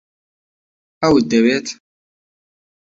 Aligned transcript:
ئەوت 1.01 1.25
دەوێت؟ 1.31 1.67